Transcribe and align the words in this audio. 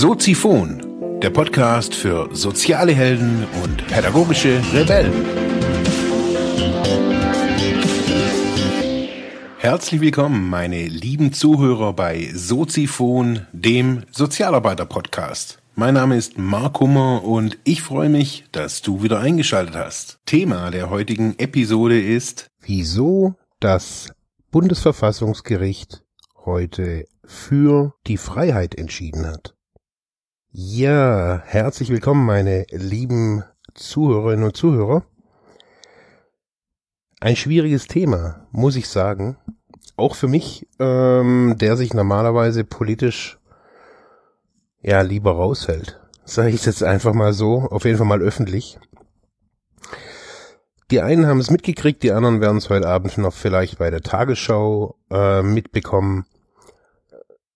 Soziphon, 0.00 1.20
der 1.20 1.30
Podcast 1.30 1.92
für 1.92 2.28
soziale 2.32 2.92
Helden 2.92 3.44
und 3.64 3.84
pädagogische 3.88 4.62
Rebellen. 4.72 5.12
Herzlich 9.58 10.00
willkommen, 10.00 10.48
meine 10.48 10.86
lieben 10.86 11.32
Zuhörer 11.32 11.94
bei 11.94 12.30
Soziphon, 12.32 13.48
dem 13.50 14.04
Sozialarbeiter-Podcast. 14.12 15.58
Mein 15.74 15.94
Name 15.94 16.16
ist 16.16 16.38
Mark 16.38 16.78
Hummer 16.78 17.24
und 17.24 17.58
ich 17.64 17.82
freue 17.82 18.08
mich, 18.08 18.44
dass 18.52 18.82
du 18.82 19.02
wieder 19.02 19.18
eingeschaltet 19.18 19.74
hast. 19.74 20.20
Thema 20.26 20.70
der 20.70 20.90
heutigen 20.90 21.36
Episode 21.40 22.00
ist, 22.00 22.46
wieso 22.60 23.34
das 23.58 24.12
Bundesverfassungsgericht 24.52 26.04
heute 26.44 27.06
für 27.24 27.94
die 28.06 28.16
Freiheit 28.16 28.76
entschieden 28.76 29.26
hat. 29.26 29.57
Ja, 30.50 31.42
herzlich 31.44 31.90
willkommen, 31.90 32.24
meine 32.24 32.64
lieben 32.70 33.44
Zuhörerinnen 33.74 34.46
und 34.46 34.56
Zuhörer. 34.56 35.04
Ein 37.20 37.36
schwieriges 37.36 37.86
Thema, 37.86 38.46
muss 38.50 38.74
ich 38.74 38.88
sagen. 38.88 39.36
Auch 39.96 40.14
für 40.14 40.26
mich, 40.26 40.66
ähm, 40.78 41.56
der 41.58 41.76
sich 41.76 41.92
normalerweise 41.92 42.64
politisch 42.64 43.38
ja 44.80 45.02
lieber 45.02 45.32
raushält. 45.32 46.00
Sage 46.24 46.48
ich 46.48 46.64
jetzt 46.64 46.82
einfach 46.82 47.12
mal 47.12 47.34
so, 47.34 47.68
auf 47.70 47.84
jeden 47.84 47.98
Fall 47.98 48.06
mal 48.06 48.22
öffentlich. 48.22 48.78
Die 50.90 51.02
einen 51.02 51.26
haben 51.26 51.40
es 51.40 51.50
mitgekriegt, 51.50 52.02
die 52.02 52.12
anderen 52.12 52.40
werden 52.40 52.56
es 52.56 52.70
heute 52.70 52.88
Abend 52.88 53.18
noch 53.18 53.34
vielleicht 53.34 53.76
bei 53.78 53.90
der 53.90 54.00
Tagesschau 54.00 54.96
äh, 55.10 55.42
mitbekommen. 55.42 56.24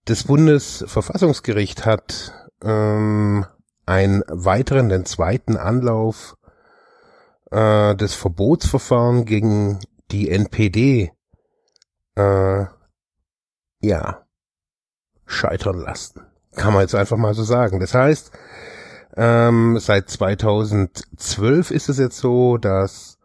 Das 0.05 0.25
Bundesverfassungsgericht 0.25 1.87
hat 1.87 2.42
ähm, 2.63 3.47
einen 3.87 4.23
weiteren, 4.29 4.89
den 4.89 5.05
zweiten 5.05 5.57
Anlauf 5.57 6.37
äh, 7.51 7.95
des 7.95 8.15
Verbotsverfahren 8.15 9.25
gegen 9.25 9.81
die 10.11 10.31
NPD 10.31 11.13
äh, 12.17 12.65
ja 13.81 14.23
scheitern 15.27 15.79
lassen. 15.79 16.27
Kann 16.55 16.73
man 16.73 16.83
jetzt 16.83 16.95
einfach 16.95 17.17
mal 17.17 17.35
so 17.35 17.43
sagen. 17.43 17.81
Das 17.81 17.95
heißt, 17.95 18.31
ähm, 19.17 19.79
seit 19.79 20.09
2012 20.09 21.71
ist 21.71 21.89
es 21.89 21.99
jetzt 21.99 22.19
so, 22.19 22.59
dass 22.59 23.19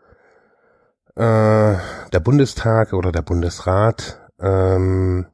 äh, 1.15 1.75
der 2.13 2.19
Bundestag 2.23 2.93
oder 2.93 3.11
der 3.11 3.21
Bundesrat 3.21 4.19
ähm, 4.39 5.27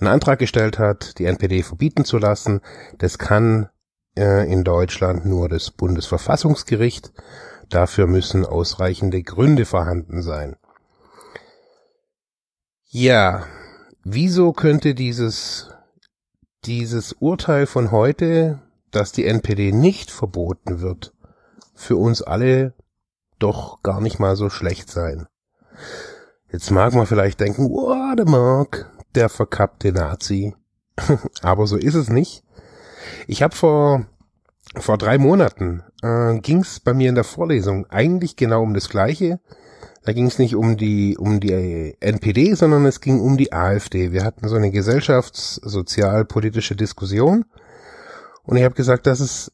einen 0.00 0.12
Antrag 0.12 0.38
gestellt 0.38 0.78
hat, 0.78 1.18
die 1.18 1.26
NPD 1.26 1.62
verbieten 1.62 2.04
zu 2.04 2.18
lassen. 2.18 2.60
Das 2.98 3.18
kann 3.18 3.68
äh, 4.16 4.50
in 4.50 4.64
Deutschland 4.64 5.26
nur 5.26 5.48
das 5.48 5.70
Bundesverfassungsgericht. 5.70 7.12
Dafür 7.68 8.06
müssen 8.06 8.44
ausreichende 8.44 9.22
Gründe 9.22 9.64
vorhanden 9.64 10.22
sein. 10.22 10.56
Ja, 12.86 13.46
wieso 14.02 14.52
könnte 14.52 14.94
dieses, 14.94 15.70
dieses 16.64 17.12
Urteil 17.12 17.66
von 17.66 17.92
heute, 17.92 18.60
dass 18.90 19.12
die 19.12 19.26
NPD 19.26 19.70
nicht 19.70 20.10
verboten 20.10 20.80
wird, 20.80 21.14
für 21.74 21.96
uns 21.96 22.20
alle 22.22 22.74
doch 23.38 23.82
gar 23.82 24.00
nicht 24.00 24.18
mal 24.18 24.34
so 24.34 24.50
schlecht 24.50 24.90
sein? 24.90 25.28
Jetzt 26.50 26.72
mag 26.72 26.92
man 26.94 27.06
vielleicht 27.06 27.38
denken, 27.38 27.70
wow, 27.70 28.16
der 28.16 28.28
Mark, 28.28 28.90
der 29.14 29.28
verkappte 29.28 29.92
Nazi. 29.92 30.54
Aber 31.42 31.66
so 31.66 31.76
ist 31.76 31.94
es 31.94 32.08
nicht. 32.08 32.42
Ich 33.26 33.42
habe 33.42 33.54
vor 33.54 34.06
vor 34.76 34.98
drei 34.98 35.18
Monaten 35.18 35.82
äh, 36.02 36.38
ging 36.38 36.60
es 36.60 36.78
bei 36.80 36.94
mir 36.94 37.08
in 37.08 37.16
der 37.16 37.24
Vorlesung 37.24 37.86
eigentlich 37.86 38.36
genau 38.36 38.62
um 38.62 38.74
das 38.74 38.88
Gleiche. 38.88 39.40
Da 40.04 40.12
ging 40.12 40.26
es 40.26 40.38
nicht 40.38 40.54
um 40.54 40.76
die 40.76 41.16
um 41.18 41.40
die 41.40 41.96
NPD, 42.00 42.54
sondern 42.54 42.86
es 42.86 43.00
ging 43.00 43.20
um 43.20 43.36
die 43.36 43.52
AfD. 43.52 44.12
Wir 44.12 44.24
hatten 44.24 44.48
so 44.48 44.56
eine 44.56 44.70
gesellschaftssozialpolitische 44.70 46.76
Diskussion 46.76 47.44
und 48.44 48.56
ich 48.56 48.64
habe 48.64 48.74
gesagt, 48.74 49.06
dass 49.06 49.20
es 49.20 49.52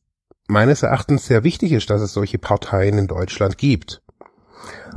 meines 0.49 0.83
Erachtens 0.83 1.27
sehr 1.27 1.45
wichtig 1.45 1.72
ist, 1.72 1.91
dass 1.91 2.00
es 2.00 2.12
solche 2.12 2.39
Parteien 2.39 2.99
in 2.99 3.09
Deutschland 3.09 3.59
gibt. 3.59 4.03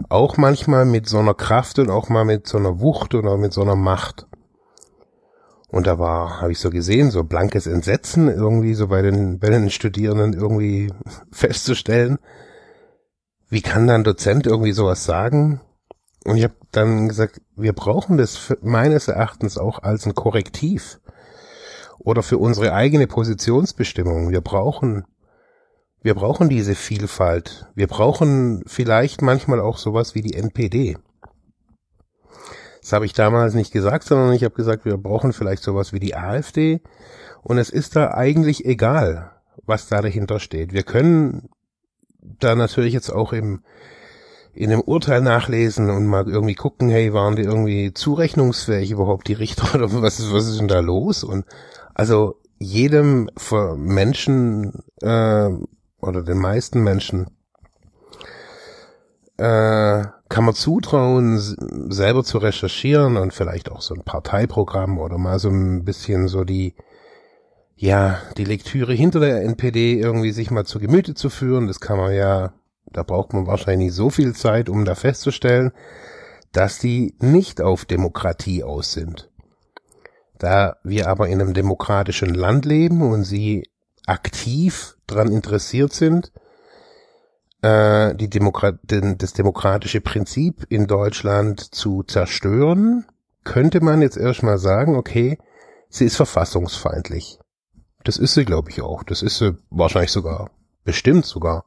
Auch 0.10 0.38
manchmal 0.38 0.86
mit 0.86 1.08
so 1.08 1.20
einer 1.20 1.34
Kraft 1.34 1.80
und 1.80 1.90
auch 1.90 2.10
mal 2.10 2.26
mit 2.26 2.48
so 2.48 2.58
einer 2.58 2.80
Wucht 2.80 3.16
oder 3.16 3.38
mit 3.38 3.54
so 3.54 3.62
einer 3.62 3.76
Macht. 3.76 4.28
Und 5.70 5.86
da 5.86 6.00
war, 6.00 6.42
habe 6.42 6.52
ich 6.52 6.60
so 6.60 6.72
gesehen, 6.72 7.12
so 7.12 7.24
blankes 7.24 7.68
Entsetzen 7.68 8.28
irgendwie 8.28 8.74
so 8.74 8.88
bei 8.88 9.02
den, 9.02 9.40
bei 9.40 9.50
den 9.50 9.70
Studierenden 9.70 10.34
irgendwie 10.34 10.92
festzustellen. 11.32 12.18
Wie 13.50 13.62
kann 13.62 13.88
dann 13.88 14.04
Dozent 14.04 14.48
irgendwie 14.48 14.72
sowas 14.72 15.06
sagen? 15.06 15.62
Und 16.26 16.38
ich 16.38 16.44
habe 16.44 16.56
dann 16.72 17.08
gesagt, 17.08 17.42
wir 17.56 17.74
brauchen 17.74 18.18
das 18.18 18.56
meines 18.62 19.08
Erachtens 19.08 19.58
auch 19.58 19.82
als 19.84 20.06
ein 20.06 20.16
Korrektiv 20.16 21.00
oder 22.00 22.24
für 22.24 22.38
unsere 22.38 22.74
eigene 22.74 23.08
Positionsbestimmung. 23.08 24.32
Wir 24.32 24.42
brauchen, 24.42 25.06
wir 26.02 26.16
brauchen 26.16 26.50
diese 26.50 26.76
Vielfalt. 26.76 27.68
Wir 27.76 27.88
brauchen 27.88 28.64
vielleicht 28.66 29.22
manchmal 29.22 29.60
auch 29.60 29.78
sowas 29.78 30.16
wie 30.16 30.22
die 30.22 30.34
NPD. 30.34 30.98
Das 32.82 32.94
habe 32.94 33.06
ich 33.06 33.14
damals 33.14 33.54
nicht 33.54 33.72
gesagt, 33.72 34.06
sondern 34.06 34.34
ich 34.34 34.44
habe 34.44 34.56
gesagt, 34.56 34.86
wir 34.86 34.98
brauchen 34.98 35.34
vielleicht 35.34 35.64
sowas 35.64 35.94
wie 35.94 36.00
die 36.00 36.16
AfD. 36.16 36.82
Und 37.42 37.58
es 37.58 37.70
ist 37.70 37.96
da 37.96 38.12
eigentlich 38.12 38.66
egal, 38.66 39.32
was 39.66 39.88
da 39.88 40.02
dahinter 40.02 40.40
steht. 40.40 40.74
Wir 40.74 40.84
können 40.84 41.50
da 42.22 42.56
natürlich 42.56 42.94
jetzt 42.94 43.10
auch 43.10 43.34
im, 43.34 43.64
in 44.54 44.70
dem 44.70 44.82
Urteil 44.82 45.22
nachlesen 45.22 45.90
und 45.90 46.06
mal 46.06 46.28
irgendwie 46.28 46.56
gucken, 46.56 46.90
hey, 46.90 47.14
waren 47.14 47.36
die 47.36 47.44
irgendwie 47.44 47.94
zurechnungsfähig 47.94 48.92
überhaupt 48.92 49.28
die 49.28 49.34
Richter 49.34 49.74
oder 49.76 50.02
was 50.02 50.20
ist, 50.20 50.34
was 50.34 50.48
ist 50.48 50.60
denn 50.60 50.68
da 50.68 50.80
los? 50.80 51.24
Und 51.24 51.46
also 51.94 52.36
jedem 52.60 53.30
Menschen 53.78 54.84
äh, 55.02 55.50
oder 56.02 56.24
den 56.24 56.38
meisten 56.38 56.82
Menschen 56.82 57.28
äh, 59.40 60.04
kann 60.28 60.44
man 60.44 60.54
zutrauen, 60.54 61.40
selber 61.90 62.24
zu 62.24 62.40
recherchieren 62.40 63.16
und 63.16 63.34
vielleicht 63.34 63.72
auch 63.72 63.82
so 63.82 63.96
ein 63.96 64.04
Parteiprogramm 64.04 65.00
oder 65.00 65.18
mal 65.18 65.40
so 65.40 65.50
ein 65.50 65.86
bisschen 65.86 66.28
so 66.28 66.44
die, 66.44 66.76
ja, 67.76 68.20
die 68.38 68.44
Lektüre 68.44 68.94
hinter 68.94 69.22
der 69.22 69.44
NPD 69.44 69.94
irgendwie 70.00 70.32
sich 70.32 70.52
mal 70.52 70.66
zu 70.66 70.80
Gemüte 70.80 71.14
zu 71.14 71.30
führen. 71.30 71.68
Das 71.68 71.80
kann 71.80 71.98
man 71.98 72.14
ja, 72.14 72.52
da 72.92 73.04
braucht 73.04 73.32
man 73.34 73.48
wahrscheinlich 73.48 73.94
so 73.94 74.10
viel 74.10 74.36
Zeit, 74.36 74.68
um 74.68 74.84
da 74.84 74.94
festzustellen, 74.94 75.72
dass 76.52 76.80
die 76.80 77.16
nicht 77.20 77.62
auf 77.62 77.86
Demokratie 77.86 78.64
aus 78.64 78.92
sind. 78.92 79.30
Da 80.38 80.78
wir 80.84 81.08
aber 81.08 81.30
in 81.30 81.40
einem 81.40 81.54
demokratischen 81.54 82.34
Land 82.34 82.66
leben 82.66 83.02
und 83.02 83.24
sie 83.24 83.70
aktiv 84.06 84.98
dran 85.08 85.32
interessiert 85.32 85.94
sind, 85.94 86.34
äh, 87.62 88.16
die 88.16 88.30
Demokrat 88.30 88.80
den, 88.84 89.18
das 89.18 89.34
demokratische 89.34 90.02
Prinzip 90.02 90.66
in 90.70 90.88
Deutschland 90.88 91.60
zu 91.60 92.04
zerstören, 92.04 93.06
könnte 93.44 93.82
man 93.82 94.02
jetzt 94.02 94.18
erstmal 94.18 94.58
sagen, 94.58 94.96
okay, 94.96 95.38
sie 95.90 96.06
ist 96.06 96.16
verfassungsfeindlich. 96.16 97.40
Das 98.04 98.18
ist 98.18 98.34
sie, 98.34 98.46
glaube 98.46 98.70
ich, 98.70 98.82
auch. 98.82 99.04
Das 99.04 99.22
ist 99.22 99.38
sie 99.38 99.58
wahrscheinlich 99.70 100.12
sogar. 100.12 100.52
Bestimmt 100.84 101.26
sogar. 101.26 101.66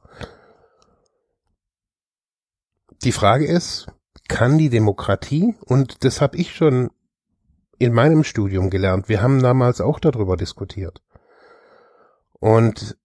Die 3.02 3.12
Frage 3.12 3.47
ist, 3.47 3.86
kann 4.28 4.58
die 4.58 4.70
Demokratie, 4.70 5.55
und 5.66 6.05
das 6.05 6.20
habe 6.20 6.37
ich 6.37 6.55
schon 6.55 6.90
in 7.78 7.93
meinem 7.93 8.22
Studium 8.22 8.70
gelernt, 8.70 9.08
wir 9.08 9.20
haben 9.20 9.43
damals 9.43 9.81
auch 9.81 9.99
darüber 9.99 10.37
diskutiert. 10.37 11.02
Und 12.38 12.96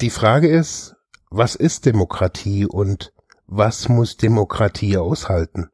die 0.00 0.10
Frage 0.10 0.48
ist, 0.48 0.96
was 1.30 1.54
ist 1.54 1.86
Demokratie 1.86 2.66
und 2.66 3.12
was 3.46 3.88
muss 3.88 4.16
Demokratie 4.16 4.96
aushalten? 4.96 5.70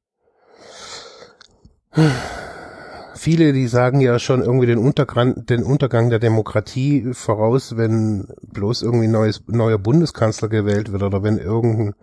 Viele, 3.15 3.55
die 3.55 3.67
sagen 3.67 4.01
ja 4.01 4.19
schon 4.19 4.43
irgendwie 4.43 4.67
den 4.67 4.79
Untergang, 4.79 5.47
den 5.47 5.63
Untergang 5.63 6.11
der 6.11 6.19
Demokratie 6.19 7.15
voraus, 7.15 7.77
wenn 7.77 8.29
bloß 8.43 8.83
irgendwie 8.83 9.09
neues, 9.09 9.43
neuer 9.47 9.79
Bundeskanzler 9.79 10.49
gewählt 10.49 10.93
wird 10.93 11.03
oder 11.03 11.23
wenn 11.23 11.39
irgendein 11.39 11.95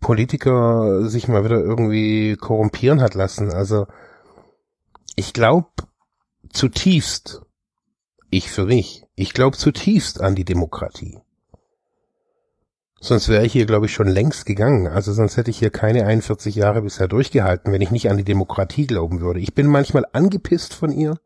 Politiker 0.00 1.08
sich 1.08 1.28
mal 1.28 1.44
wieder 1.44 1.60
irgendwie 1.60 2.36
korrumpieren 2.36 3.02
hat 3.02 3.14
lassen. 3.14 3.52
Also 3.52 3.86
ich 5.14 5.34
glaube 5.34 5.68
zutiefst, 6.50 7.42
ich 8.30 8.50
für 8.50 8.64
mich, 8.64 9.04
ich 9.14 9.34
glaube 9.34 9.56
zutiefst 9.56 10.20
an 10.20 10.34
die 10.34 10.44
Demokratie. 10.44 11.20
Sonst 13.06 13.28
wäre 13.28 13.46
ich 13.46 13.52
hier, 13.52 13.66
glaube 13.66 13.86
ich, 13.86 13.92
schon 13.92 14.08
längst 14.08 14.46
gegangen. 14.46 14.88
Also 14.88 15.12
sonst 15.12 15.36
hätte 15.36 15.52
ich 15.52 15.58
hier 15.58 15.70
keine 15.70 16.06
41 16.06 16.56
Jahre 16.56 16.82
bisher 16.82 17.06
durchgehalten, 17.06 17.72
wenn 17.72 17.80
ich 17.80 17.92
nicht 17.92 18.10
an 18.10 18.16
die 18.16 18.24
Demokratie 18.24 18.88
glauben 18.88 19.20
würde. 19.20 19.38
Ich 19.38 19.54
bin 19.54 19.68
manchmal 19.68 20.06
angepisst 20.12 20.74
von 20.74 20.90
ihr. 20.90 21.16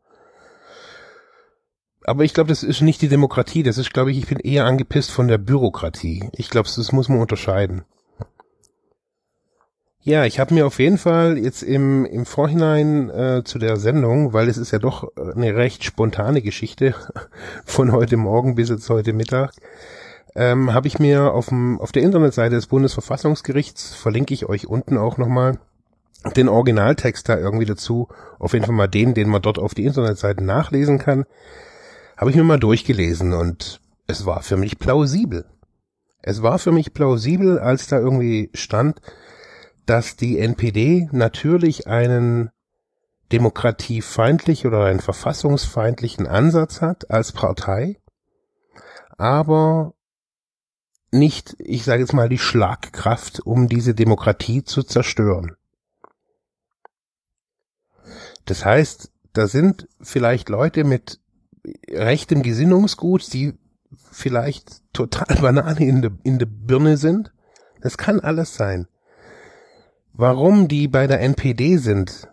aber 2.03 2.23
ich 2.23 2.35
glaube, 2.35 2.49
das 2.49 2.61
ist 2.61 2.81
nicht 2.81 3.01
die 3.01 3.07
Demokratie. 3.07 3.63
Das 3.63 3.79
ist, 3.79 3.93
glaube 3.93 4.11
ich, 4.11 4.19
ich 4.19 4.27
bin 4.27 4.37
eher 4.37 4.65
angepisst 4.65 5.09
von 5.09 5.27
der 5.27 5.39
Bürokratie. 5.39 6.29
Ich 6.33 6.51
glaube, 6.51 6.69
das 6.75 6.91
muss 6.91 7.09
man 7.09 7.19
unterscheiden. 7.19 7.83
Ja, 10.03 10.25
ich 10.25 10.39
habe 10.39 10.53
mir 10.53 10.67
auf 10.67 10.77
jeden 10.77 10.99
Fall 10.99 11.39
jetzt 11.39 11.63
im, 11.63 12.05
im 12.05 12.27
Vorhinein 12.27 13.09
äh, 13.09 13.43
zu 13.43 13.57
der 13.57 13.77
Sendung, 13.77 14.33
weil 14.33 14.49
es 14.49 14.57
ist 14.57 14.69
ja 14.69 14.77
doch 14.77 15.15
eine 15.15 15.55
recht 15.55 15.83
spontane 15.83 16.43
Geschichte 16.43 16.93
von 17.65 17.91
heute 17.91 18.17
Morgen 18.17 18.53
bis 18.53 18.69
jetzt 18.69 18.87
heute 18.91 19.13
Mittag, 19.13 19.53
ähm, 20.35 20.73
habe 20.73 20.87
ich 20.87 20.99
mir 20.99 21.33
auf, 21.33 21.49
dem, 21.49 21.79
auf 21.79 21.91
der 21.91 22.03
Internetseite 22.03 22.55
des 22.55 22.67
Bundesverfassungsgerichts, 22.67 23.95
verlinke 23.95 24.33
ich 24.33 24.47
euch 24.47 24.67
unten 24.67 24.97
auch 24.97 25.17
nochmal, 25.17 25.59
den 26.35 26.49
Originaltext 26.49 27.27
da 27.27 27.37
irgendwie 27.37 27.65
dazu, 27.65 28.07
auf 28.37 28.53
jeden 28.53 28.65
Fall 28.65 28.75
mal 28.75 28.87
den, 28.87 29.13
den 29.13 29.29
man 29.29 29.41
dort 29.41 29.57
auf 29.57 29.73
die 29.73 29.85
Internetseite 29.85 30.43
nachlesen 30.43 30.99
kann, 30.99 31.25
habe 32.15 32.29
ich 32.29 32.35
mir 32.35 32.43
mal 32.43 32.59
durchgelesen 32.59 33.33
und 33.33 33.81
es 34.07 34.25
war 34.25 34.43
für 34.43 34.57
mich 34.57 34.77
plausibel. 34.77 35.45
Es 36.21 36.43
war 36.43 36.59
für 36.59 36.71
mich 36.71 36.93
plausibel, 36.93 37.57
als 37.57 37.87
da 37.87 37.97
irgendwie 37.97 38.51
stand, 38.53 39.01
dass 39.87 40.15
die 40.15 40.37
NPD 40.37 41.09
natürlich 41.11 41.87
einen 41.87 42.51
demokratiefeindlich 43.31 44.67
oder 44.67 44.85
einen 44.85 44.99
verfassungsfeindlichen 44.99 46.27
Ansatz 46.27 46.81
hat 46.81 47.09
als 47.09 47.31
Partei, 47.31 47.97
aber 49.17 49.93
nicht, 51.11 51.55
ich 51.59 51.83
sage 51.83 52.01
jetzt 52.01 52.13
mal, 52.13 52.29
die 52.29 52.37
Schlagkraft, 52.37 53.41
um 53.41 53.67
diese 53.67 53.93
Demokratie 53.93 54.63
zu 54.63 54.83
zerstören. 54.83 55.55
Das 58.45 58.65
heißt, 58.65 59.11
da 59.33 59.47
sind 59.47 59.87
vielleicht 60.01 60.49
Leute 60.49 60.83
mit 60.83 61.19
rechtem 61.89 62.43
Gesinnungsgut, 62.43 63.31
die 63.33 63.53
vielleicht 64.11 64.81
total 64.93 65.35
Banane 65.41 65.85
in 65.85 66.01
der, 66.01 66.11
in 66.23 66.39
der 66.39 66.47
Birne 66.47 66.97
sind. 66.97 67.31
Das 67.81 67.97
kann 67.97 68.19
alles 68.19 68.55
sein. 68.55 68.87
Warum 70.13 70.67
die 70.67 70.87
bei 70.87 71.07
der 71.07 71.21
NPD 71.21 71.77
sind, 71.77 72.27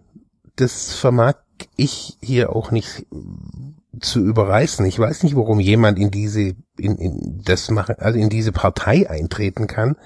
das 0.57 0.95
vermag 0.95 1.37
ich 1.77 2.19
hier 2.21 2.55
auch 2.55 2.71
nicht 2.71 3.07
zu 4.01 4.21
überreißen. 4.21 4.85
Ich 4.87 4.99
weiß 4.99 5.23
nicht, 5.23 5.37
warum 5.37 5.61
jemand 5.61 5.99
in 5.99 6.11
diese, 6.11 6.55
in, 6.77 6.97
in 6.97 7.43
das 7.45 7.71
machen, 7.71 7.97
also 7.99 8.19
in 8.19 8.29
diese 8.29 8.53
Partei 8.53 9.09
eintreten 9.09 9.67
kann. 9.67 9.97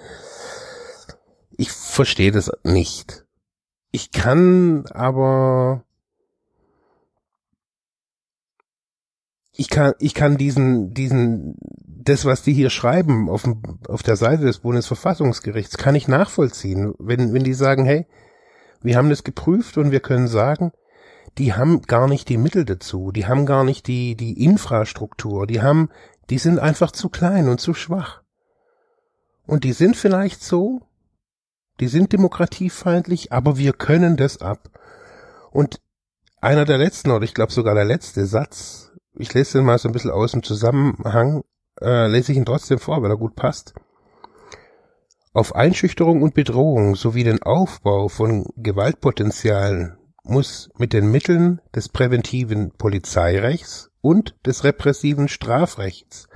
Ich 1.57 1.71
verstehe 1.71 2.33
das 2.33 2.51
nicht. 2.65 3.25
Ich 3.91 4.11
kann 4.11 4.87
aber 4.87 5.85
ich 9.53 9.69
kann, 9.69 9.95
ich 9.99 10.15
kann 10.15 10.39
diesen, 10.39 10.95
diesen, 10.95 11.57
das, 11.85 12.25
was 12.25 12.43
die 12.43 12.55
hier 12.55 12.71
schreiben 12.71 13.29
auf, 13.29 13.43
dem, 13.43 13.63
auf 13.87 14.03
der 14.03 14.17
Seite 14.17 14.45
des 14.45 14.61
Bundesverfassungsgerichts, 14.61 15.77
kann 15.77 15.95
ich 15.95 16.09
nachvollziehen. 16.09 16.95
Wenn, 16.99 17.33
wenn 17.33 17.45
die 17.45 17.55
sagen, 17.55 17.85
hey, 17.85 18.07
wir 18.81 18.97
haben 18.97 19.11
das 19.11 19.25
geprüft 19.25 19.77
und 19.77 19.91
wir 19.91 20.01
können 20.01 20.27
sagen, 20.27 20.73
die 21.39 21.55
haben 21.55 21.83
gar 21.83 22.09
nicht 22.09 22.29
die 22.29 22.37
Mittel 22.37 22.65
dazu, 22.65 23.11
die 23.13 23.27
haben 23.27 23.47
gar 23.47 23.65
nicht 23.65 23.87
die, 23.87 24.17
die 24.17 24.45
Infrastruktur, 24.45 25.47
die 25.47 25.63
haben, 25.63 25.89
die 26.31 26.39
sind 26.39 26.59
einfach 26.59 26.93
zu 26.93 27.09
klein 27.09 27.49
und 27.49 27.61
zu 27.61 27.75
schwach. 27.75 28.23
Und 29.47 29.65
die 29.65 29.73
sind 29.73 29.97
vielleicht 29.97 30.43
so, 30.43 30.83
die 31.81 31.89
sind 31.89 32.13
demokratiefeindlich, 32.13 33.33
aber 33.33 33.57
wir 33.57 33.73
können 33.73 34.17
das 34.17 34.41
ab. 34.41 34.69
Und 35.51 35.81
einer 36.41 36.65
der 36.65 36.79
letzten, 36.79 37.11
oder 37.11 37.25
ich 37.25 37.35
glaube 37.35 37.53
sogar 37.53 37.75
der 37.75 37.85
letzte 37.85 38.27
Satz 38.27 38.93
ich 39.15 39.35
lese 39.35 39.59
den 39.59 39.67
mal 39.67 39.79
so 39.79 39.89
ein 39.89 39.93
bisschen 39.93 40.11
aus 40.11 40.33
dem 40.33 40.43
Zusammenhang, 40.43 41.45
äh, 41.81 42.09
lese 42.09 42.33
ich 42.33 42.39
ihn 42.39 42.47
trotzdem 42.47 42.79
vor, 42.79 43.03
weil 43.03 43.11
er 43.11 43.17
gut 43.17 43.35
passt. 43.37 43.75
Auf 45.35 45.55
Einschüchterung 45.55 46.23
und 46.23 46.35
Bedrohung 46.35 46.95
sowie 46.95 47.25
den 47.25 47.43
Aufbau 47.43 48.09
von 48.09 48.47
Gewaltpotenzialen 48.57 49.97
muss 50.25 50.71
mit 50.79 50.93
den 50.93 51.11
Mitteln 51.11 51.61
des 51.75 51.89
präventiven 51.89 52.73
Polizeirechts 52.73 53.91
und 54.01 54.37
des 54.47 54.65
repressiven 54.65 55.29
Strafrechts 55.29 56.29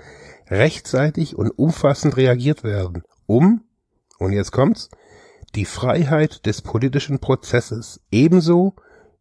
rechtzeitig 0.48 1.36
und 1.36 1.50
umfassend 1.50 2.16
reagiert 2.16 2.64
werden, 2.64 3.02
um, 3.26 3.64
und 4.18 4.32
jetzt 4.32 4.52
kommt's, 4.52 4.88
die 5.54 5.64
Freiheit 5.64 6.46
des 6.46 6.62
politischen 6.62 7.18
Prozesses 7.18 8.00
ebenso 8.10 8.74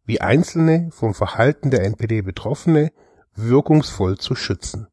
wie 0.04 0.20
einzelne 0.20 0.90
vom 0.92 1.14
Verhalten 1.14 1.70
der 1.70 1.84
NPD 1.84 2.22
Betroffene 2.22 2.92
wirkungsvoll 3.34 4.18
zu 4.18 4.34
schützen. 4.34 4.86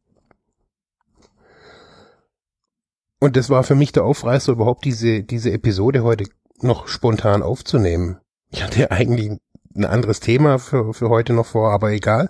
Und 3.20 3.38
das 3.38 3.50
war 3.50 3.64
für 3.64 3.76
mich 3.76 3.92
der 3.92 4.04
Aufreißer, 4.04 4.52
überhaupt 4.52 4.84
diese, 4.84 5.24
diese 5.24 5.52
Episode 5.52 6.04
heute 6.04 6.26
noch 6.60 6.88
spontan 6.88 7.42
aufzunehmen. 7.42 8.20
Ich 8.50 8.64
hatte 8.64 8.92
eigentlich 8.92 9.40
ein 9.76 9.86
anderes 9.86 10.20
Thema 10.20 10.60
für, 10.60 10.94
für 10.94 11.10
heute 11.10 11.34
noch 11.34 11.46
vor, 11.46 11.72
aber 11.72 11.92
egal. 11.92 12.30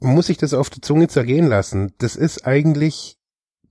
Muss 0.00 0.28
ich 0.28 0.38
das 0.38 0.54
auf 0.54 0.70
der 0.70 0.82
Zunge 0.82 1.08
zergehen 1.08 1.46
lassen? 1.46 1.94
Das 1.98 2.16
ist 2.16 2.46
eigentlich 2.46 3.18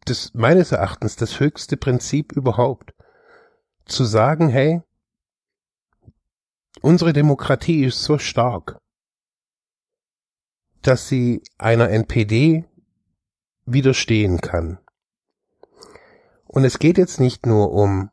das, 0.05 0.33
meines 0.33 0.71
Erachtens 0.71 1.15
das 1.15 1.39
höchste 1.39 1.77
Prinzip 1.77 2.33
überhaupt. 2.33 2.93
Zu 3.85 4.03
sagen, 4.03 4.49
hey, 4.49 4.81
Unsere 6.81 7.13
Demokratie 7.13 7.85
ist 7.85 8.03
so 8.03 8.17
stark, 8.17 8.77
dass 10.81 11.07
sie 11.07 11.41
einer 11.57 11.89
NPD 11.89 12.65
widerstehen 13.65 14.41
kann. 14.41 14.77
Und 16.45 16.63
es 16.63 16.77
geht 16.77 16.97
jetzt 16.97 17.19
nicht 17.19 17.45
nur 17.45 17.71
um, 17.71 18.11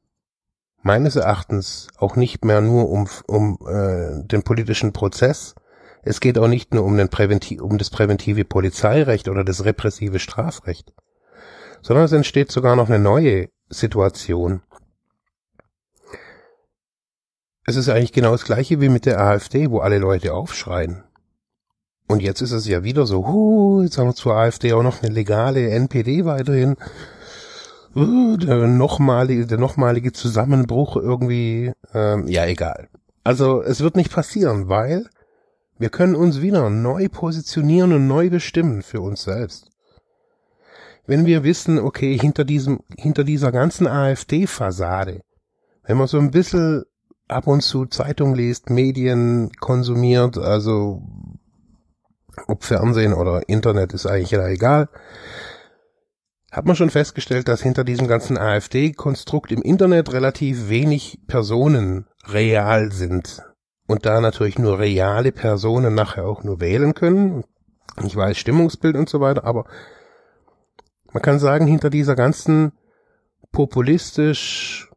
meines 0.83 1.17
Erachtens 1.17 1.89
auch 1.97 2.17
nicht 2.17 2.45
mehr 2.45 2.61
nur 2.61 2.89
um, 2.89 3.09
um 3.27 3.59
äh, 3.67 4.27
den 4.27 4.43
politischen 4.43 4.93
Prozess, 4.93 5.55
es 6.03 6.21
geht 6.21 6.39
auch 6.39 6.49
nicht 6.49 6.75
nur 6.75 6.85
um, 6.85 6.97
den 6.97 7.09
Präventiv, 7.09 7.61
um 7.63 7.79
das 7.79 7.91
präventive 7.91 8.45
Polizeirecht 8.45 9.29
oder 9.29 9.45
das 9.45 9.65
repressive 9.65 10.19
Strafrecht, 10.19 10.93
sondern 11.81 12.05
es 12.05 12.13
entsteht 12.13 12.51
sogar 12.51 12.77
noch 12.77 12.89
eine 12.89 12.99
neue 12.99 13.49
Situation 13.69 14.63
es 17.65 17.77
ist 17.77 17.89
eigentlich 17.89 18.13
genau 18.13 18.33
das 18.33 18.45
gleiche 18.45 18.81
wie 18.81 18.89
mit 18.89 19.07
der 19.07 19.21
AfD, 19.21 19.71
wo 19.71 19.79
alle 19.79 19.99
Leute 19.99 20.35
aufschreien. 20.35 21.05
Und 22.09 22.21
jetzt 22.21 22.41
ist 22.41 22.51
es 22.51 22.67
ja 22.67 22.83
wieder 22.83 23.07
so, 23.07 23.27
huh, 23.27 23.83
jetzt 23.83 23.99
haben 23.99 24.09
wir 24.09 24.15
zur 24.15 24.35
AfD 24.35 24.73
auch 24.73 24.83
noch 24.83 25.03
eine 25.03 25.15
legale 25.15 25.71
NPD 25.71 26.25
weiterhin. 26.25 26.77
Uh, 27.95 28.37
der 28.37 28.67
nochmalige, 28.67 29.47
der 29.47 29.59
nochmalige 29.59 30.13
Zusammenbruch 30.13 30.97
irgendwie, 30.97 31.73
ähm, 31.93 32.27
ja 32.27 32.47
egal. 32.47 32.89
Also 33.25 33.63
es 33.63 33.81
wird 33.81 33.97
nicht 33.97 34.13
passieren, 34.13 34.69
weil 34.69 35.07
wir 35.79 35.91
können 35.91 36.15
uns 36.15 36.41
wieder 36.41 36.71
neu 36.71 37.09
positionieren 37.09 37.93
und 37.93 38.07
neu 38.07 38.31
bestimmen 38.31 38.83
für 38.83 39.01
uns 39.01 39.25
selbst. 39.25 39.69
Wenn 41.07 41.27
wir 41.27 41.43
wissen, 41.43 41.79
okay, 41.79 42.17
hinter 42.19 42.45
diesem, 42.45 42.81
hinter 42.97 43.25
dieser 43.25 43.53
ganzen 43.53 43.87
AfD-Fassade, 43.87 45.23
wenn 45.85 45.97
man 45.97 46.07
so 46.07 46.19
ein 46.19 46.31
bisschen 46.31 46.85
ab 47.29 47.47
und 47.47 47.63
zu 47.63 47.87
Zeitung 47.87 48.35
liest, 48.35 48.71
Medien 48.71 49.51
konsumiert, 49.59 50.39
also 50.39 51.03
ob 52.47 52.65
Fernsehen 52.65 53.13
oder 53.13 53.49
Internet 53.49 53.93
ist 53.93 54.07
eigentlich 54.07 54.31
ja 54.31 54.47
egal, 54.47 54.89
hat 56.53 56.67
man 56.67 56.77
schon 56.77 56.91
festgestellt, 56.91 57.49
dass 57.49 57.63
hinter 57.63 57.83
diesem 57.83 58.07
ganzen 58.07 58.39
AfD-Konstrukt 58.39 59.51
im 59.51 59.63
Internet 59.63 60.13
relativ 60.13 60.69
wenig 60.69 61.19
Personen 61.27 62.07
real 62.29 62.93
sind. 62.93 63.43
Und 63.89 64.07
da 64.07 64.21
natürlich 64.21 64.59
nur 64.59 64.79
reale 64.79 65.33
Personen 65.33 65.95
nachher 65.95 66.27
auch 66.27 66.45
nur 66.45 66.61
wählen 66.61 66.95
können. 66.95 67.45
Ich 68.05 68.15
weiß 68.15 68.39
Stimmungsbild 68.39 68.97
und 68.97 69.09
so 69.09 69.21
weiter, 69.21 69.45
aber 69.45 69.65
man 71.13 71.23
kann 71.23 71.39
sagen, 71.39 71.67
hinter 71.67 71.91
dieser 71.91 72.15
ganzen 72.15 72.73
populistisch 73.51 74.93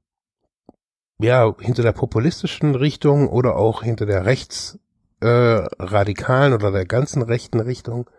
ja, 1.20 1.54
hinter 1.60 1.84
der 1.84 1.92
populistischen 1.94 2.76
Richtung 2.76 3.30
oder 3.30 3.56
auch 3.56 3.84
hinter 3.84 4.06
der 4.06 4.26
rechtsradikalen 4.26 6.52
äh, 6.52 6.56
oder 6.56 6.72
der 6.72 6.86
ganzen 6.86 7.22
rechten 7.22 7.62
Richtung, 7.62 8.10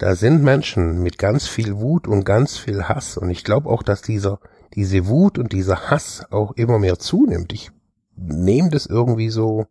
da 0.00 0.16
sind 0.16 0.42
Menschen 0.42 1.02
mit 1.02 1.18
ganz 1.18 1.46
viel 1.46 1.78
Wut 1.78 2.08
und 2.08 2.24
ganz 2.24 2.56
viel 2.56 2.84
Hass. 2.88 3.16
Und 3.16 3.30
ich 3.30 3.44
glaube 3.44 3.68
auch, 3.68 3.82
dass 3.82 4.02
dieser, 4.02 4.40
diese 4.74 5.06
Wut 5.06 5.38
und 5.38 5.52
dieser 5.52 5.90
Hass 5.90 6.24
auch 6.30 6.52
immer 6.52 6.78
mehr 6.78 6.98
zunimmt. 6.98 7.52
Ich 7.52 7.70
nehme 8.16 8.70
das 8.70 8.86
irgendwie 8.86 9.28
so, 9.28 9.66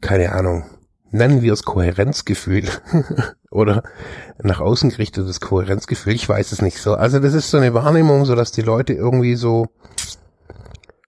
keine 0.00 0.32
Ahnung, 0.32 0.64
nennen 1.10 1.42
wir 1.42 1.52
es 1.52 1.64
Kohärenzgefühl 1.64 2.68
oder 3.50 3.82
nach 4.38 4.60
außen 4.60 4.90
gerichtetes 4.90 5.40
Kohärenzgefühl. 5.40 6.14
Ich 6.14 6.28
weiß 6.28 6.52
es 6.52 6.62
nicht 6.62 6.78
so. 6.78 6.94
Also 6.94 7.18
das 7.18 7.34
ist 7.34 7.50
so 7.50 7.56
eine 7.56 7.74
Wahrnehmung, 7.74 8.24
so 8.24 8.36
dass 8.36 8.52
die 8.52 8.62
Leute 8.62 8.92
irgendwie 8.92 9.34
so 9.34 9.66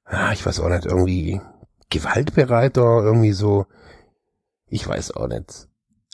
ah, 0.08 0.32
ich 0.32 0.44
weiß 0.44 0.61
auch 0.61 0.68
nicht, 0.68 0.87
irgendwie 0.87 1.40
gewaltbereiter, 1.90 3.02
irgendwie 3.02 3.32
so, 3.32 3.66
Ich 4.66 4.87
weiß 4.87 5.12
auch 5.12 5.28
nicht. 5.28 5.68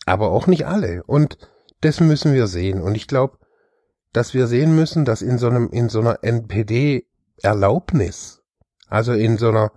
Aber 0.06 0.30
auch 0.30 0.46
nicht 0.46 0.66
alle. 0.66 1.02
Und 1.04 1.38
das 1.84 2.00
müssen 2.00 2.32
wir 2.32 2.46
sehen. 2.46 2.80
Und 2.80 2.94
ich 2.94 3.06
glaube, 3.06 3.36
dass 4.12 4.32
wir 4.32 4.46
sehen 4.46 4.74
müssen, 4.74 5.04
dass 5.04 5.20
in 5.22 5.36
so 5.38 5.48
einem, 5.48 5.68
in 5.70 5.88
so 5.88 6.00
einer 6.00 6.20
NPD-Erlaubnis, 6.22 8.42
also 8.88 9.12
in 9.12 9.38
so 9.38 9.48
einer, 9.50 9.72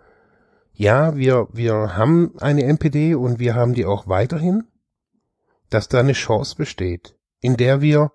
ja, 0.74 1.16
wir, 1.16 1.48
wir 1.52 1.98
haben 1.98 2.34
eine 2.40 2.64
NPD 2.64 3.16
und 3.16 3.40
wir 3.40 3.56
haben 3.56 3.74
die 3.74 3.86
auch 3.86 4.08
weiterhin, 4.08 4.66
dass 5.70 5.90
da 5.90 6.00
eine 6.00 6.14
Chance 6.14 6.56
besteht, 6.56 7.18
in 7.42 7.58
der 7.58 7.82
wir 7.82 8.14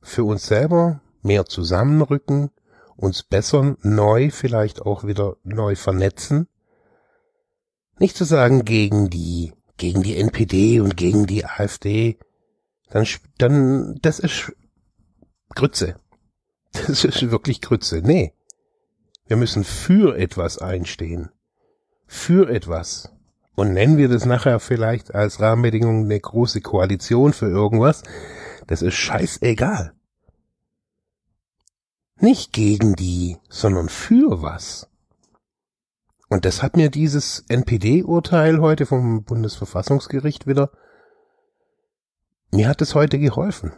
für 0.00 0.24
uns 0.24 0.46
selber 0.46 1.02
mehr 1.22 1.44
zusammenrücken, 1.44 2.50
uns 2.96 3.22
besser 3.24 3.76
neu 3.82 4.30
vielleicht 4.30 4.80
auch 4.82 5.04
wieder 5.04 5.36
neu 5.42 5.74
vernetzen. 5.74 6.46
Nicht 7.98 8.16
zu 8.16 8.24
sagen 8.24 8.64
gegen 8.64 9.10
die, 9.10 9.52
gegen 9.76 10.02
die 10.02 10.16
NPD 10.16 10.80
und 10.80 10.96
gegen 10.96 11.26
die 11.26 11.44
AfD, 11.44 12.16
dann, 12.92 13.06
dann, 13.38 13.98
das 14.02 14.18
ist 14.18 14.52
Grütze. 15.54 15.96
Das 16.72 17.04
ist 17.04 17.30
wirklich 17.30 17.60
Grütze. 17.60 18.00
Nee. 18.02 18.34
Wir 19.26 19.36
müssen 19.36 19.64
für 19.64 20.16
etwas 20.16 20.58
einstehen. 20.58 21.30
Für 22.06 22.50
etwas. 22.50 23.12
Und 23.54 23.72
nennen 23.72 23.96
wir 23.96 24.08
das 24.08 24.26
nachher 24.26 24.60
vielleicht 24.60 25.14
als 25.14 25.40
Rahmenbedingung 25.40 26.04
eine 26.04 26.20
große 26.20 26.60
Koalition 26.60 27.32
für 27.32 27.48
irgendwas. 27.48 28.02
Das 28.66 28.82
ist 28.82 28.94
scheißegal. 28.94 29.92
Nicht 32.16 32.52
gegen 32.52 32.94
die, 32.94 33.38
sondern 33.48 33.88
für 33.88 34.42
was. 34.42 34.88
Und 36.28 36.44
das 36.44 36.62
hat 36.62 36.76
mir 36.76 36.90
dieses 36.90 37.44
NPD-Urteil 37.48 38.60
heute 38.60 38.86
vom 38.86 39.24
Bundesverfassungsgericht 39.24 40.46
wieder, 40.46 40.70
mir 42.52 42.68
hat 42.68 42.82
es 42.82 42.94
heute 42.94 43.18
geholfen. 43.18 43.72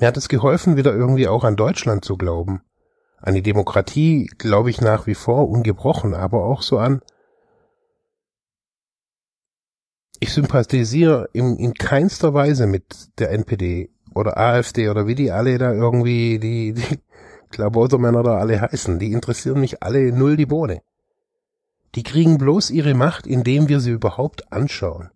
Mir 0.00 0.08
hat 0.08 0.16
es 0.16 0.28
geholfen, 0.28 0.76
wieder 0.76 0.94
irgendwie 0.94 1.28
auch 1.28 1.44
an 1.44 1.54
Deutschland 1.54 2.04
zu 2.04 2.16
glauben. 2.16 2.62
An 3.18 3.34
die 3.34 3.42
Demokratie 3.42 4.26
glaube 4.38 4.70
ich 4.70 4.80
nach 4.80 5.06
wie 5.06 5.14
vor 5.14 5.48
ungebrochen, 5.48 6.14
aber 6.14 6.44
auch 6.44 6.62
so 6.62 6.78
an. 6.78 7.02
Ich 10.18 10.32
sympathisiere 10.32 11.28
in, 11.32 11.56
in 11.56 11.74
keinster 11.74 12.34
Weise 12.34 12.66
mit 12.66 13.18
der 13.18 13.30
NPD 13.30 13.90
oder 14.14 14.38
AfD 14.38 14.88
oder 14.88 15.06
wie 15.06 15.14
die 15.14 15.30
alle 15.30 15.58
da 15.58 15.72
irgendwie, 15.72 16.38
die, 16.38 16.72
die 16.72 16.98
Klabautermänner 17.50 18.22
da 18.22 18.38
alle 18.38 18.60
heißen. 18.60 18.98
Die 18.98 19.12
interessieren 19.12 19.60
mich 19.60 19.82
alle 19.82 20.10
null 20.10 20.36
die 20.36 20.46
Bohne. 20.46 20.82
Die 21.94 22.02
kriegen 22.02 22.38
bloß 22.38 22.70
ihre 22.70 22.94
Macht, 22.94 23.26
indem 23.26 23.68
wir 23.68 23.78
sie 23.78 23.90
überhaupt 23.90 24.52
anschauen. 24.52 25.10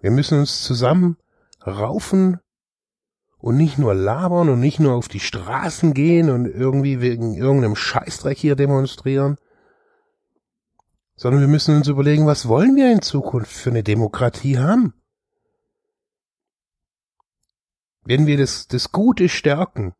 Wir 0.00 0.10
müssen 0.10 0.38
uns 0.38 0.62
zusammen 0.62 1.16
raufen 1.66 2.40
und 3.38 3.56
nicht 3.56 3.78
nur 3.78 3.94
labern 3.94 4.48
und 4.48 4.60
nicht 4.60 4.80
nur 4.80 4.94
auf 4.94 5.08
die 5.08 5.20
Straßen 5.20 5.94
gehen 5.94 6.30
und 6.30 6.46
irgendwie 6.46 7.00
wegen 7.00 7.34
irgendeinem 7.34 7.76
Scheißdreck 7.76 8.38
hier 8.38 8.56
demonstrieren, 8.56 9.36
sondern 11.16 11.40
wir 11.40 11.48
müssen 11.48 11.76
uns 11.76 11.88
überlegen, 11.88 12.26
was 12.26 12.48
wollen 12.48 12.76
wir 12.76 12.92
in 12.92 13.02
Zukunft 13.02 13.52
für 13.52 13.70
eine 13.70 13.82
Demokratie 13.82 14.58
haben? 14.58 14.94
Wenn 18.04 18.26
wir 18.26 18.36
das, 18.36 18.68
das 18.68 18.92
Gute 18.92 19.28
stärken, 19.28 19.94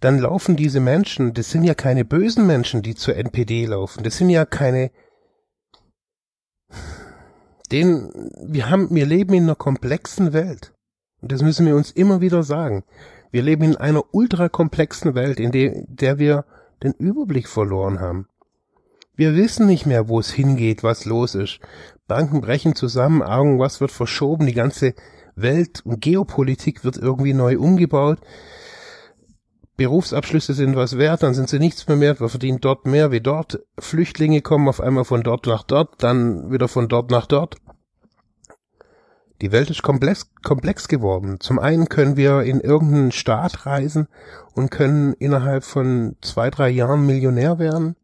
dann 0.00 0.18
laufen 0.18 0.56
diese 0.56 0.80
Menschen, 0.80 1.32
das 1.34 1.50
sind 1.50 1.64
ja 1.64 1.74
keine 1.74 2.04
bösen 2.04 2.46
Menschen, 2.46 2.82
die 2.82 2.94
zur 2.94 3.16
NPD 3.16 3.66
laufen, 3.66 4.02
das 4.02 4.16
sind 4.16 4.30
ja 4.30 4.44
keine 4.44 4.90
den, 7.72 8.30
wir 8.40 8.70
haben, 8.70 8.94
wir 8.94 9.06
leben 9.06 9.34
in 9.34 9.44
einer 9.44 9.54
komplexen 9.54 10.32
Welt. 10.32 10.72
Und 11.20 11.32
das 11.32 11.42
müssen 11.42 11.66
wir 11.66 11.76
uns 11.76 11.90
immer 11.90 12.20
wieder 12.20 12.42
sagen. 12.42 12.84
Wir 13.30 13.42
leben 13.42 13.64
in 13.64 13.76
einer 13.76 14.04
ultrakomplexen 14.12 15.14
Welt, 15.14 15.40
in 15.40 15.52
der, 15.52 15.84
der 15.88 16.18
wir 16.18 16.44
den 16.82 16.92
Überblick 16.92 17.48
verloren 17.48 18.00
haben. 18.00 18.28
Wir 19.14 19.34
wissen 19.34 19.66
nicht 19.66 19.86
mehr, 19.86 20.08
wo 20.08 20.20
es 20.20 20.32
hingeht, 20.32 20.82
was 20.82 21.04
los 21.04 21.34
ist. 21.34 21.60
Banken 22.08 22.40
brechen 22.40 22.74
zusammen, 22.74 23.22
irgendwas 23.22 23.80
wird 23.80 23.92
verschoben, 23.92 24.46
die 24.46 24.54
ganze 24.54 24.94
Welt 25.34 25.80
und 25.84 26.00
Geopolitik 26.00 26.84
wird 26.84 26.96
irgendwie 26.96 27.32
neu 27.32 27.58
umgebaut. 27.58 28.18
Berufsabschlüsse 29.76 30.54
sind 30.54 30.76
was 30.76 30.98
wert, 30.98 31.22
dann 31.22 31.34
sind 31.34 31.48
sie 31.48 31.58
nichts 31.58 31.88
mehr 31.88 31.98
wert, 32.00 32.20
wir 32.20 32.28
verdienen 32.28 32.60
dort 32.60 32.86
mehr 32.86 33.10
wie 33.10 33.20
dort. 33.20 33.60
Flüchtlinge 33.78 34.42
kommen 34.42 34.68
auf 34.68 34.80
einmal 34.80 35.04
von 35.04 35.22
dort 35.22 35.46
nach 35.46 35.62
dort, 35.62 36.02
dann 36.02 36.50
wieder 36.50 36.68
von 36.68 36.88
dort 36.88 37.10
nach 37.10 37.26
dort. 37.26 37.56
Die 39.40 39.50
Welt 39.50 39.70
ist 39.70 39.82
komplex, 39.82 40.30
komplex 40.42 40.86
geworden. 40.86 41.40
Zum 41.40 41.58
einen 41.58 41.88
können 41.88 42.16
wir 42.16 42.42
in 42.42 42.60
irgendeinen 42.60 43.10
Staat 43.10 43.66
reisen 43.66 44.06
und 44.54 44.70
können 44.70 45.14
innerhalb 45.14 45.64
von 45.64 46.16
zwei, 46.20 46.48
drei 46.48 46.68
Jahren 46.68 47.06
Millionär 47.06 47.58
werden. 47.58 47.96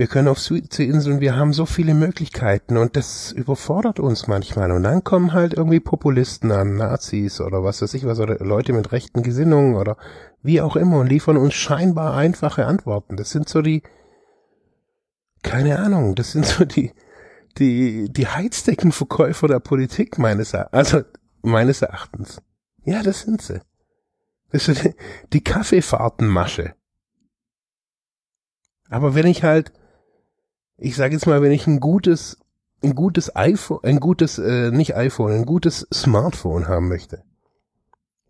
Wir 0.00 0.06
können 0.06 0.28
auf 0.28 0.38
Südseeinseln, 0.38 1.20
wir 1.20 1.36
haben 1.36 1.52
so 1.52 1.66
viele 1.66 1.92
Möglichkeiten 1.92 2.78
und 2.78 2.96
das 2.96 3.32
überfordert 3.32 4.00
uns 4.00 4.28
manchmal. 4.28 4.72
Und 4.72 4.84
dann 4.84 5.04
kommen 5.04 5.34
halt 5.34 5.52
irgendwie 5.52 5.78
Populisten 5.78 6.50
an, 6.52 6.76
Nazis 6.76 7.38
oder 7.38 7.62
was 7.64 7.82
weiß 7.82 7.92
ich 7.92 8.06
was, 8.06 8.18
oder 8.18 8.38
Leute 8.38 8.72
mit 8.72 8.92
rechten 8.92 9.22
Gesinnungen 9.22 9.74
oder 9.74 9.98
wie 10.42 10.62
auch 10.62 10.76
immer 10.76 11.00
und 11.00 11.08
liefern 11.08 11.36
uns 11.36 11.52
scheinbar 11.52 12.16
einfache 12.16 12.64
Antworten. 12.64 13.18
Das 13.18 13.28
sind 13.28 13.46
so 13.50 13.60
die, 13.60 13.82
keine 15.42 15.78
Ahnung, 15.78 16.14
das 16.14 16.32
sind 16.32 16.46
so 16.46 16.64
die, 16.64 16.94
die, 17.58 18.10
die 18.10 18.26
Heizdeckenverkäufer 18.26 19.48
der 19.48 19.60
Politik 19.60 20.16
meines, 20.16 20.54
also 20.54 21.02
meines 21.42 21.82
Erachtens. 21.82 22.40
Ja, 22.84 23.02
das 23.02 23.20
sind 23.20 23.42
sie. 23.42 23.60
Das 24.50 24.66
ist 24.66 24.82
die, 24.82 24.94
die 25.34 25.44
Kaffeefahrtenmasche. 25.44 26.74
Aber 28.88 29.14
wenn 29.14 29.26
ich 29.26 29.44
halt, 29.44 29.74
ich 30.80 30.96
sage 30.96 31.14
jetzt 31.14 31.26
mal, 31.26 31.42
wenn 31.42 31.52
ich 31.52 31.66
ein 31.66 31.78
gutes, 31.78 32.38
ein 32.82 32.94
gutes 32.94 33.36
iPhone, 33.36 33.80
ein 33.82 34.00
gutes, 34.00 34.38
äh, 34.38 34.70
nicht 34.70 34.96
iPhone, 34.96 35.32
ein 35.32 35.44
gutes 35.44 35.86
Smartphone 35.92 36.68
haben 36.68 36.88
möchte, 36.88 37.22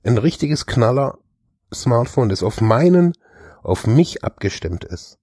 ein 0.03 0.19
richtiges 0.19 0.67
Knaller 0.67 1.19
Smartphone, 1.73 2.29
das 2.29 2.43
auf 2.43 2.61
meinen, 2.61 3.13
auf 3.63 3.87
mich 3.87 4.25
abgestimmt 4.25 4.85
ist, 4.85 5.19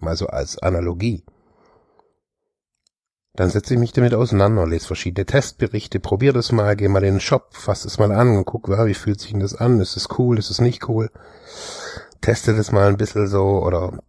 mal 0.00 0.16
so 0.16 0.26
als 0.26 0.58
Analogie, 0.58 1.24
dann 3.34 3.48
setze 3.48 3.74
ich 3.74 3.80
mich 3.80 3.92
damit 3.92 4.12
auseinander, 4.12 4.66
lese 4.66 4.88
verschiedene 4.88 5.24
Testberichte, 5.24 6.00
probiere 6.00 6.34
das 6.34 6.50
mal, 6.50 6.74
gehe 6.74 6.88
mal 6.88 7.04
in 7.04 7.14
den 7.14 7.20
Shop, 7.20 7.54
fasse 7.54 7.86
es 7.86 7.98
mal 7.98 8.10
an 8.10 8.36
und 8.36 8.44
guck, 8.44 8.68
ja, 8.68 8.86
wie 8.86 8.94
fühlt 8.94 9.20
sich 9.20 9.30
denn 9.30 9.40
das 9.40 9.54
an? 9.54 9.80
Ist 9.80 9.96
es 9.96 10.08
cool? 10.18 10.38
Ist 10.38 10.50
es 10.50 10.60
nicht 10.60 10.88
cool? 10.88 11.10
Teste 12.20 12.54
das 12.54 12.72
mal 12.72 12.88
ein 12.88 12.98
bisschen 12.98 13.28
so 13.28 13.64
oder 13.64 14.00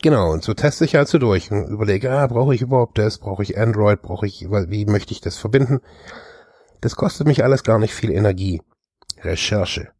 genau, 0.00 0.32
und 0.32 0.42
so 0.42 0.54
teste 0.54 0.84
ich 0.84 0.94
halt 0.94 1.08
so 1.08 1.18
durch 1.18 1.50
und 1.50 1.68
überlege, 1.68 2.10
ah, 2.10 2.26
brauche 2.26 2.54
ich 2.54 2.62
überhaupt 2.62 2.98
das? 2.98 3.18
Brauche 3.18 3.42
ich 3.42 3.58
Android? 3.58 4.00
Brauche 4.02 4.26
ich, 4.26 4.48
wie 4.48 4.86
möchte 4.86 5.12
ich 5.12 5.20
das 5.20 5.36
verbinden? 5.36 5.80
Das 6.80 6.96
kostet 6.96 7.26
mich 7.26 7.44
alles 7.44 7.62
gar 7.62 7.78
nicht 7.78 7.94
viel 7.94 8.10
Energie. 8.10 8.62
Recherche. 9.20 9.92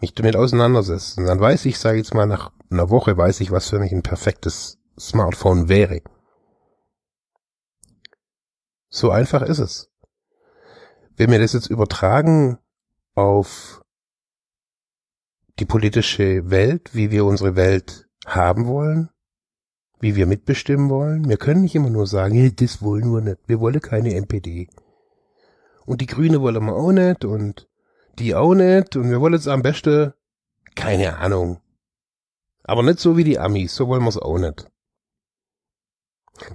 Mich 0.00 0.14
damit 0.14 0.36
auseinandersetzen. 0.36 1.20
Und 1.20 1.26
dann 1.26 1.40
weiß 1.40 1.64
ich, 1.66 1.78
sage 1.78 1.98
ich 1.98 2.04
jetzt 2.04 2.14
mal, 2.14 2.26
nach 2.26 2.52
einer 2.70 2.90
Woche 2.90 3.16
weiß 3.16 3.40
ich, 3.40 3.50
was 3.50 3.68
für 3.68 3.78
mich 3.78 3.92
ein 3.92 4.02
perfektes 4.02 4.78
Smartphone 4.98 5.68
wäre. 5.68 6.00
So 8.88 9.10
einfach 9.10 9.42
ist 9.42 9.58
es. 9.58 9.90
Wenn 11.16 11.30
wir 11.30 11.38
das 11.38 11.52
jetzt 11.52 11.68
übertragen 11.68 12.58
auf 13.14 13.82
die 15.58 15.64
politische 15.64 16.50
Welt, 16.50 16.94
wie 16.94 17.10
wir 17.10 17.24
unsere 17.24 17.56
Welt 17.56 18.08
haben 18.26 18.66
wollen, 18.66 19.10
wie 20.00 20.16
wir 20.16 20.26
mitbestimmen 20.26 20.90
wollen, 20.90 21.28
wir 21.28 21.36
können 21.36 21.62
nicht 21.62 21.74
immer 21.74 21.90
nur 21.90 22.06
sagen, 22.06 22.34
hey, 22.34 22.54
das 22.54 22.82
wollen 22.82 23.12
wir 23.12 23.20
nicht, 23.20 23.38
wir 23.46 23.60
wollen 23.60 23.80
keine 23.80 24.14
NPD. 24.14 24.68
Und 25.84 26.00
die 26.00 26.06
Grüne 26.06 26.40
wollen 26.40 26.64
wir 26.64 26.74
auch 26.74 26.92
nicht 26.92 27.24
und 27.24 27.68
die 28.18 28.34
auch 28.34 28.54
nicht 28.54 28.96
und 28.96 29.10
wir 29.10 29.20
wollen 29.20 29.34
jetzt 29.34 29.48
am 29.48 29.62
besten, 29.62 30.12
keine 30.74 31.18
Ahnung. 31.18 31.60
Aber 32.64 32.82
nicht 32.82 32.98
so 32.98 33.16
wie 33.16 33.24
die 33.24 33.38
Amis, 33.38 33.74
so 33.74 33.88
wollen 33.88 34.02
wir 34.02 34.08
es 34.08 34.18
auch 34.18 34.38
nicht. 34.38 34.68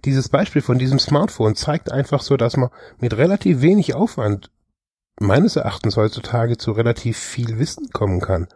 Dieses 0.06 0.30
Beispiel 0.30 0.62
von 0.62 0.78
diesem 0.78 1.00
Smartphone 1.00 1.56
zeigt 1.56 1.92
einfach 1.92 2.22
so, 2.22 2.38
dass 2.38 2.58
man 2.58 2.70
mit 3.00 3.18
relativ 3.18 3.62
wenig 3.62 3.96
Aufwand 3.96 4.52
meines 5.20 5.56
Erachtens 5.56 5.98
heutzutage 5.98 6.58
zu 6.58 6.72
relativ 6.72 7.18
viel 7.18 7.58
Wissen 7.58 7.90
kommen 7.92 8.20
kann. 8.20 8.48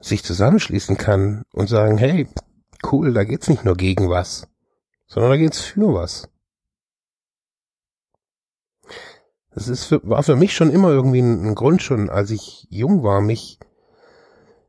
Sich 0.00 0.24
zusammenschließen 0.24 0.96
kann 0.96 1.44
und 1.52 1.68
sagen, 1.68 1.98
hey, 1.98 2.28
cool, 2.90 3.12
da 3.12 3.24
geht's 3.24 3.48
nicht 3.48 3.64
nur 3.64 3.76
gegen 3.76 4.10
was, 4.10 4.48
sondern 5.06 5.32
da 5.32 5.36
geht's 5.36 5.60
für 5.60 5.94
was. 5.94 6.28
Das 9.54 9.68
ist 9.68 9.84
für, 9.84 10.00
war 10.08 10.22
für 10.22 10.36
mich 10.36 10.54
schon 10.54 10.70
immer 10.70 10.88
irgendwie 10.88 11.20
ein, 11.20 11.46
ein 11.48 11.54
Grund 11.54 11.82
schon, 11.82 12.08
als 12.08 12.30
ich 12.30 12.66
jung 12.70 13.02
war, 13.02 13.20
mich 13.20 13.58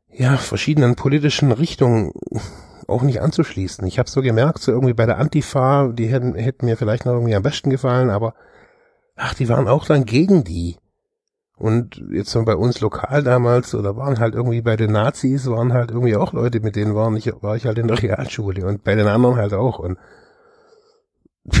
ja 0.08 0.36
verschiedenen 0.36 0.94
politischen 0.94 1.52
Richtungen 1.52 2.12
auch 2.86 3.02
nicht 3.02 3.20
anzuschließen. 3.20 3.86
Ich 3.86 3.98
habe 3.98 4.10
so 4.10 4.20
gemerkt, 4.20 4.60
so 4.60 4.72
irgendwie 4.72 4.94
bei 4.94 5.06
der 5.06 5.18
Antifa, 5.18 5.88
die 5.88 6.06
hätten, 6.06 6.34
hätten 6.34 6.66
mir 6.66 6.76
vielleicht 6.76 7.06
noch 7.06 7.14
irgendwie 7.14 7.34
am 7.34 7.42
besten 7.42 7.70
gefallen, 7.70 8.10
aber 8.10 8.34
ach, 9.16 9.34
die 9.34 9.48
waren 9.48 9.68
auch 9.68 9.86
dann 9.86 10.04
gegen 10.04 10.44
die. 10.44 10.76
Und 11.56 12.02
jetzt 12.10 12.34
bei 12.44 12.56
uns 12.56 12.80
lokal 12.80 13.22
damals, 13.22 13.74
oder 13.74 13.96
waren 13.96 14.18
halt 14.18 14.34
irgendwie 14.34 14.60
bei 14.60 14.76
den 14.76 14.92
Nazis, 14.92 15.48
waren 15.48 15.72
halt 15.72 15.90
irgendwie 15.90 16.16
auch 16.16 16.32
Leute, 16.32 16.60
mit 16.60 16.74
denen 16.74 16.94
waren 16.94 17.16
ich, 17.16 17.32
war 17.42 17.54
ich 17.54 17.66
halt 17.66 17.78
in 17.78 17.86
der 17.86 18.02
Realschule 18.02 18.66
und 18.66 18.82
bei 18.82 18.96
den 18.96 19.06
anderen 19.06 19.36
halt 19.36 19.54
auch. 19.54 19.78
Und 19.78 19.98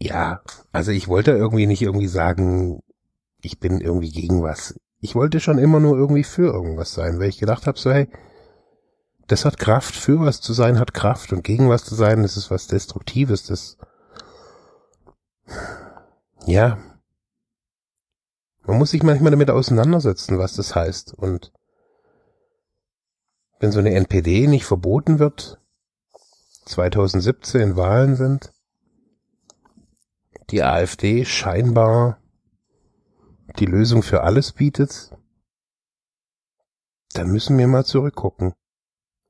ja, 0.00 0.40
also 0.72 0.90
ich 0.90 1.06
wollte 1.06 1.32
irgendwie 1.32 1.66
nicht 1.66 1.82
irgendwie 1.82 2.08
sagen, 2.08 2.82
ich 3.40 3.60
bin 3.60 3.80
irgendwie 3.80 4.10
gegen 4.10 4.42
was. 4.42 4.78
Ich 5.00 5.14
wollte 5.14 5.38
schon 5.38 5.58
immer 5.58 5.78
nur 5.78 5.96
irgendwie 5.96 6.24
für 6.24 6.52
irgendwas 6.52 6.92
sein, 6.92 7.20
weil 7.20 7.28
ich 7.28 7.38
gedacht 7.38 7.68
habe, 7.68 7.78
so 7.78 7.92
hey, 7.92 8.08
das 9.28 9.44
hat 9.44 9.58
Kraft, 9.58 9.94
für 9.94 10.18
was 10.20 10.40
zu 10.40 10.52
sein 10.52 10.80
hat 10.80 10.94
Kraft 10.94 11.32
und 11.32 11.44
gegen 11.44 11.68
was 11.68 11.84
zu 11.84 11.94
sein, 11.94 12.22
das 12.22 12.36
ist 12.36 12.50
was 12.50 12.66
Destruktives, 12.66 13.44
das 13.44 13.76
ja, 16.46 16.78
man 18.68 18.76
muss 18.76 18.90
sich 18.90 19.02
manchmal 19.02 19.30
damit 19.30 19.50
auseinandersetzen, 19.50 20.38
was 20.38 20.52
das 20.54 20.74
heißt 20.74 21.14
und 21.14 21.52
wenn 23.60 23.72
so 23.72 23.78
eine 23.78 23.94
NPD 23.94 24.46
nicht 24.46 24.66
verboten 24.66 25.18
wird, 25.18 25.58
2017 26.66 27.76
Wahlen 27.76 28.14
sind, 28.14 28.52
die 30.50 30.62
AfD 30.62 31.24
scheinbar 31.24 32.20
die 33.58 33.64
Lösung 33.64 34.02
für 34.02 34.22
alles 34.22 34.52
bietet, 34.52 35.12
dann 37.14 37.32
müssen 37.32 37.56
wir 37.56 37.66
mal 37.68 37.86
zurückgucken. 37.86 38.52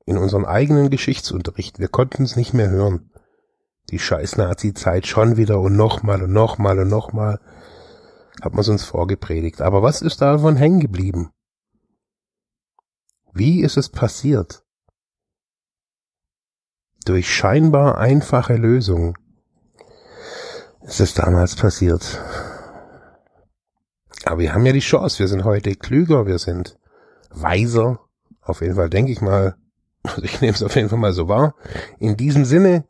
In 0.04 0.18
unseren 0.18 0.46
eigenen 0.46 0.90
Geschichtsunterricht, 0.90 1.78
wir 1.78 1.88
konnten 1.88 2.24
es 2.24 2.34
nicht 2.34 2.54
mehr 2.54 2.70
hören. 2.70 3.12
Die 3.90 4.00
scheiß 4.00 4.36
Nazi-Zeit 4.36 5.06
schon 5.06 5.36
wieder 5.36 5.60
und 5.60 5.76
nochmal 5.76 6.24
und 6.24 6.32
nochmal 6.32 6.80
und 6.80 6.88
nochmal 6.88 7.40
hat 8.40 8.52
man 8.52 8.60
es 8.60 8.68
uns 8.68 8.84
vorgepredigt. 8.84 9.60
Aber 9.60 9.82
was 9.82 10.02
ist 10.02 10.20
davon 10.20 10.56
hängen 10.56 10.80
geblieben? 10.80 11.30
Wie 13.32 13.62
ist 13.62 13.76
es 13.76 13.88
passiert? 13.88 14.64
Durch 17.04 17.32
scheinbar 17.32 17.98
einfache 17.98 18.56
Lösungen 18.56 19.14
ist 20.82 21.00
es 21.00 21.14
damals 21.14 21.56
passiert. 21.56 22.20
Aber 24.24 24.40
wir 24.40 24.52
haben 24.52 24.66
ja 24.66 24.72
die 24.72 24.80
Chance, 24.80 25.20
wir 25.20 25.28
sind 25.28 25.44
heute 25.44 25.74
klüger, 25.74 26.26
wir 26.26 26.38
sind 26.38 26.78
weiser. 27.30 28.00
Auf 28.42 28.60
jeden 28.60 28.74
Fall 28.74 28.90
denke 28.90 29.12
ich 29.12 29.20
mal, 29.20 29.56
also 30.02 30.22
ich 30.22 30.40
nehme 30.40 30.54
es 30.54 30.62
auf 30.62 30.74
jeden 30.76 30.88
Fall 30.88 30.98
mal 30.98 31.12
so 31.12 31.28
wahr. 31.28 31.54
In 31.98 32.16
diesem 32.16 32.44
Sinne 32.44 32.86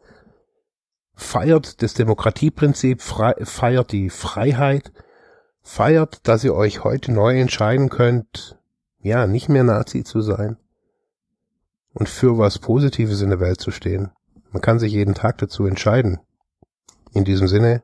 feiert 1.15 1.83
das 1.83 1.95
Demokratieprinzip, 1.95 3.03
feiert 3.03 3.93
die 3.93 4.09
Freiheit, 4.11 4.93
feiert, 5.69 6.27
dass 6.27 6.45
ihr 6.45 6.55
euch 6.55 6.83
heute 6.83 7.13
neu 7.13 7.39
entscheiden 7.39 7.91
könnt, 7.91 8.59
ja, 9.01 9.27
nicht 9.27 9.51
mehr 9.51 9.65
Nazi 9.65 10.03
zu 10.03 10.23
sein 10.23 10.57
und 11.93 12.09
für 12.09 12.39
was 12.39 12.59
Positives 12.59 13.21
in 13.21 13.29
der 13.29 13.39
Welt 13.39 13.61
zu 13.61 13.71
stehen. 13.71 14.11
Man 14.51 14.63
kann 14.63 14.79
sich 14.79 14.93
jeden 14.93 15.15
Tag 15.15 15.39
dazu 15.39 15.67
entscheiden. 15.67 16.21
In 17.13 17.25
diesem 17.25 17.49
Sinne, 17.49 17.83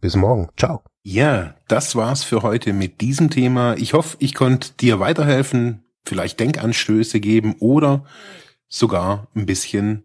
bis 0.00 0.16
morgen. 0.16 0.48
Ciao. 0.56 0.82
Ja, 1.02 1.54
das 1.68 1.94
war's 1.94 2.24
für 2.24 2.42
heute 2.42 2.72
mit 2.72 3.00
diesem 3.00 3.30
Thema. 3.30 3.74
Ich 3.76 3.94
hoffe, 3.94 4.16
ich 4.18 4.34
konnte 4.34 4.72
dir 4.72 4.98
weiterhelfen, 4.98 5.84
vielleicht 6.04 6.40
Denkanstöße 6.40 7.20
geben 7.20 7.54
oder 7.60 8.04
sogar 8.68 9.28
ein 9.36 9.46
bisschen 9.46 10.04